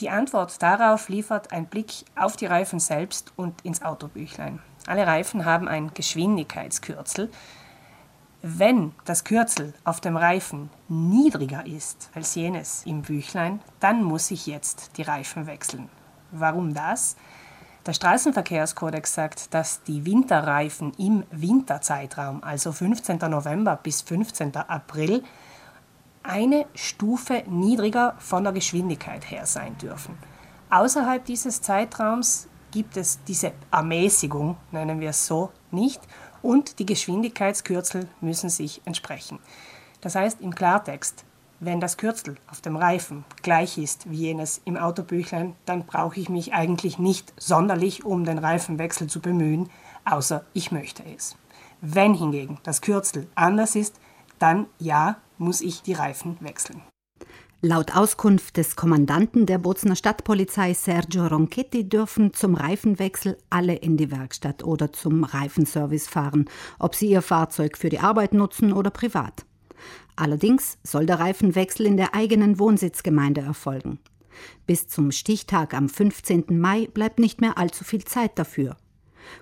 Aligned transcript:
Die 0.00 0.08
Antwort 0.08 0.62
darauf 0.62 1.10
liefert 1.10 1.52
ein 1.52 1.66
Blick 1.66 2.04
auf 2.16 2.36
die 2.36 2.46
Reifen 2.46 2.80
selbst 2.80 3.32
und 3.36 3.60
ins 3.64 3.82
Autobüchlein. 3.82 4.60
Alle 4.86 5.06
Reifen 5.06 5.44
haben 5.44 5.68
ein 5.68 5.92
Geschwindigkeitskürzel. 5.92 7.30
Wenn 8.40 8.94
das 9.04 9.24
Kürzel 9.24 9.74
auf 9.84 10.00
dem 10.00 10.16
Reifen 10.16 10.70
niedriger 10.88 11.66
ist 11.66 12.08
als 12.14 12.34
jenes 12.34 12.86
im 12.86 13.02
Büchlein, 13.02 13.60
dann 13.78 14.02
muss 14.02 14.30
ich 14.30 14.46
jetzt 14.46 14.96
die 14.96 15.02
Reifen 15.02 15.46
wechseln. 15.46 15.90
Warum 16.30 16.72
das? 16.72 17.16
Der 17.84 17.92
Straßenverkehrskodex 17.92 19.12
sagt, 19.12 19.52
dass 19.52 19.82
die 19.82 20.06
Winterreifen 20.06 20.92
im 20.96 21.24
Winterzeitraum, 21.30 22.42
also 22.42 22.72
15. 22.72 23.18
November 23.18 23.76
bis 23.76 24.00
15. 24.00 24.56
April, 24.56 25.22
eine 26.22 26.66
Stufe 26.74 27.44
niedriger 27.48 28.14
von 28.18 28.44
der 28.44 28.52
Geschwindigkeit 28.52 29.30
her 29.30 29.46
sein 29.46 29.76
dürfen. 29.78 30.16
Außerhalb 30.70 31.24
dieses 31.24 31.62
Zeitraums 31.62 32.48
gibt 32.70 32.96
es 32.96 33.22
diese 33.24 33.52
Ermäßigung, 33.70 34.56
nennen 34.70 35.00
wir 35.00 35.10
es 35.10 35.26
so, 35.26 35.50
nicht 35.70 36.00
und 36.42 36.78
die 36.78 36.86
Geschwindigkeitskürzel 36.86 38.08
müssen 38.20 38.50
sich 38.50 38.80
entsprechen. 38.84 39.38
Das 40.00 40.14
heißt 40.14 40.40
im 40.40 40.54
Klartext, 40.54 41.24
wenn 41.58 41.80
das 41.80 41.98
Kürzel 41.98 42.36
auf 42.50 42.62
dem 42.62 42.76
Reifen 42.76 43.24
gleich 43.42 43.76
ist 43.76 44.10
wie 44.10 44.16
jenes 44.16 44.62
im 44.64 44.78
Autobüchlein, 44.78 45.54
dann 45.66 45.84
brauche 45.84 46.18
ich 46.18 46.30
mich 46.30 46.54
eigentlich 46.54 46.98
nicht 46.98 47.34
sonderlich 47.36 48.04
um 48.04 48.24
den 48.24 48.38
Reifenwechsel 48.38 49.08
zu 49.08 49.20
bemühen, 49.20 49.68
außer 50.06 50.44
ich 50.54 50.72
möchte 50.72 51.04
es. 51.04 51.36
Wenn 51.82 52.14
hingegen 52.14 52.58
das 52.62 52.80
Kürzel 52.80 53.28
anders 53.34 53.74
ist, 53.76 54.00
dann 54.38 54.66
ja, 54.78 55.16
muss 55.40 55.60
ich 55.60 55.82
die 55.82 55.94
Reifen 55.94 56.36
wechseln. 56.40 56.82
Laut 57.62 57.94
Auskunft 57.94 58.56
des 58.56 58.74
Kommandanten 58.74 59.44
der 59.44 59.58
Bozner 59.58 59.94
Stadtpolizei 59.94 60.72
Sergio 60.72 61.26
Ronchetti 61.26 61.86
dürfen 61.86 62.32
zum 62.32 62.54
Reifenwechsel 62.54 63.36
alle 63.50 63.74
in 63.74 63.98
die 63.98 64.10
Werkstatt 64.10 64.64
oder 64.64 64.92
zum 64.92 65.24
Reifenservice 65.24 66.08
fahren, 66.08 66.48
ob 66.78 66.94
sie 66.94 67.10
ihr 67.10 67.20
Fahrzeug 67.20 67.76
für 67.76 67.90
die 67.90 67.98
Arbeit 67.98 68.32
nutzen 68.32 68.72
oder 68.72 68.90
privat. 68.90 69.44
Allerdings 70.16 70.78
soll 70.82 71.04
der 71.04 71.20
Reifenwechsel 71.20 71.84
in 71.84 71.98
der 71.98 72.14
eigenen 72.14 72.58
Wohnsitzgemeinde 72.58 73.42
erfolgen. 73.42 73.98
Bis 74.66 74.88
zum 74.88 75.12
Stichtag 75.12 75.74
am 75.74 75.90
15. 75.90 76.58
Mai 76.58 76.86
bleibt 76.86 77.18
nicht 77.18 77.42
mehr 77.42 77.58
allzu 77.58 77.84
viel 77.84 78.04
Zeit 78.04 78.38
dafür. 78.38 78.76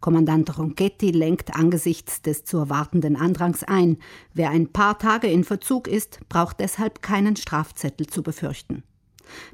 Kommandant 0.00 0.58
Ronchetti 0.58 1.10
lenkt 1.10 1.54
angesichts 1.54 2.22
des 2.22 2.44
zu 2.44 2.58
erwartenden 2.58 3.16
Andrangs 3.16 3.64
ein. 3.64 3.98
Wer 4.32 4.50
ein 4.50 4.72
paar 4.72 4.98
Tage 4.98 5.28
in 5.28 5.44
Verzug 5.44 5.88
ist, 5.88 6.20
braucht 6.28 6.60
deshalb 6.60 7.02
keinen 7.02 7.36
Strafzettel 7.36 8.06
zu 8.06 8.22
befürchten. 8.22 8.82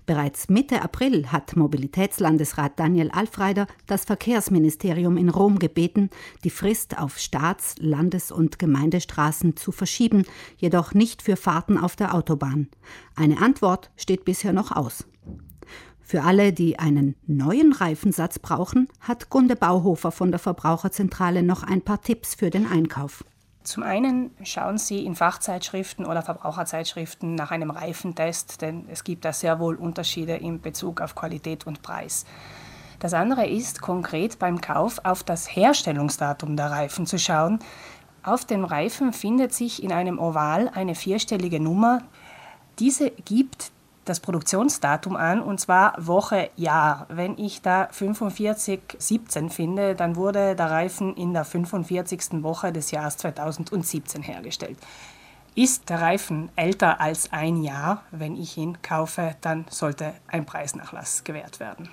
Bereits 0.06 0.48
Mitte 0.48 0.82
April 0.82 1.30
hat 1.30 1.56
Mobilitätslandesrat 1.56 2.78
Daniel 2.78 3.10
Alfreider 3.10 3.66
das 3.86 4.04
Verkehrsministerium 4.04 5.16
in 5.16 5.28
Rom 5.28 5.58
gebeten, 5.58 6.10
die 6.44 6.50
Frist 6.50 6.98
auf 6.98 7.18
Staats-, 7.18 7.76
Landes- 7.78 8.32
und 8.32 8.58
Gemeindestraßen 8.58 9.56
zu 9.56 9.72
verschieben, 9.72 10.24
jedoch 10.56 10.94
nicht 10.94 11.22
für 11.22 11.36
Fahrten 11.36 11.78
auf 11.78 11.96
der 11.96 12.14
Autobahn. 12.14 12.68
Eine 13.14 13.40
Antwort 13.40 13.90
steht 13.96 14.24
bisher 14.24 14.52
noch 14.52 14.72
aus. 14.72 15.06
Für 16.10 16.24
alle, 16.24 16.52
die 16.52 16.76
einen 16.76 17.14
neuen 17.28 17.72
Reifensatz 17.72 18.40
brauchen, 18.40 18.88
hat 18.98 19.30
Gunde 19.30 19.54
Bauhofer 19.54 20.10
von 20.10 20.32
der 20.32 20.40
Verbraucherzentrale 20.40 21.44
noch 21.44 21.62
ein 21.62 21.82
paar 21.82 22.00
Tipps 22.00 22.34
für 22.34 22.50
den 22.50 22.66
Einkauf. 22.66 23.24
Zum 23.62 23.84
einen 23.84 24.32
schauen 24.42 24.76
Sie 24.76 25.04
in 25.06 25.14
Fachzeitschriften 25.14 26.04
oder 26.04 26.22
Verbraucherzeitschriften 26.22 27.36
nach 27.36 27.52
einem 27.52 27.70
Reifentest, 27.70 28.60
denn 28.60 28.86
es 28.88 29.04
gibt 29.04 29.24
da 29.24 29.32
sehr 29.32 29.60
wohl 29.60 29.76
Unterschiede 29.76 30.34
in 30.34 30.60
Bezug 30.60 31.00
auf 31.00 31.14
Qualität 31.14 31.64
und 31.68 31.80
Preis. 31.80 32.24
Das 32.98 33.14
andere 33.14 33.46
ist 33.46 33.80
konkret 33.80 34.40
beim 34.40 34.60
Kauf 34.60 34.98
auf 35.04 35.22
das 35.22 35.54
Herstellungsdatum 35.54 36.56
der 36.56 36.72
Reifen 36.72 37.06
zu 37.06 37.20
schauen. 37.20 37.60
Auf 38.24 38.44
dem 38.44 38.64
Reifen 38.64 39.12
findet 39.12 39.54
sich 39.54 39.80
in 39.80 39.92
einem 39.92 40.18
Oval 40.18 40.72
eine 40.74 40.96
vierstellige 40.96 41.60
Nummer. 41.60 42.02
Diese 42.80 43.12
gibt 43.12 43.70
das 44.10 44.20
Produktionsdatum 44.20 45.14
an 45.14 45.40
und 45.40 45.60
zwar 45.60 45.94
Woche, 45.96 46.50
Jahr. 46.56 47.06
Wenn 47.08 47.38
ich 47.38 47.62
da 47.62 47.88
4517 47.92 49.50
finde, 49.50 49.94
dann 49.94 50.16
wurde 50.16 50.56
der 50.56 50.70
Reifen 50.70 51.16
in 51.16 51.32
der 51.32 51.44
45. 51.44 52.42
Woche 52.42 52.72
des 52.72 52.90
Jahres 52.90 53.16
2017 53.18 54.22
hergestellt. 54.22 54.78
Ist 55.54 55.88
der 55.88 56.00
Reifen 56.00 56.50
älter 56.56 57.00
als 57.00 57.32
ein 57.32 57.62
Jahr, 57.62 58.02
wenn 58.10 58.36
ich 58.36 58.56
ihn 58.56 58.82
kaufe, 58.82 59.36
dann 59.40 59.64
sollte 59.70 60.12
ein 60.26 60.44
Preisnachlass 60.44 61.22
gewährt 61.22 61.60
werden. 61.60 61.88